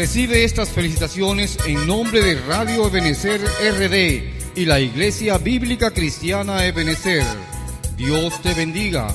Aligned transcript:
Recibe 0.00 0.44
estas 0.44 0.70
felicitaciones 0.70 1.58
en 1.66 1.86
nombre 1.86 2.22
de 2.22 2.40
Radio 2.46 2.86
Ebenecer 2.86 3.38
RD 3.42 4.58
y 4.58 4.64
la 4.64 4.80
Iglesia 4.80 5.36
Bíblica 5.36 5.90
Cristiana 5.90 6.64
Ebenecer. 6.64 7.22
Dios 7.98 8.40
te 8.40 8.54
bendiga. 8.54 9.14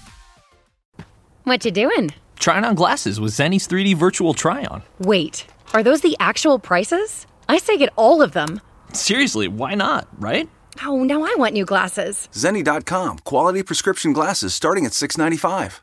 What 1.43 1.65
you 1.65 1.71
doing? 1.71 2.11
Trying 2.37 2.65
on 2.65 2.75
glasses 2.75 3.19
with 3.19 3.33
Zenni's 3.33 3.67
3D 3.67 3.95
virtual 3.95 4.33
try 4.35 4.63
on. 4.65 4.83
Wait, 4.99 5.47
are 5.73 5.81
those 5.83 6.01
the 6.01 6.15
actual 6.19 6.59
prices? 6.59 7.25
I 7.49 7.57
say 7.57 7.77
get 7.77 7.91
all 7.95 8.21
of 8.21 8.33
them. 8.33 8.61
Seriously, 8.93 9.47
why 9.47 9.73
not, 9.73 10.07
right? 10.19 10.47
Oh, 10.85 11.03
now 11.03 11.23
I 11.23 11.33
want 11.37 11.53
new 11.53 11.65
glasses. 11.65 12.29
Zenni.com, 12.31 13.19
quality 13.19 13.63
prescription 13.63 14.13
glasses 14.13 14.53
starting 14.53 14.85
at 14.85 14.91
$6.95. 14.91 15.81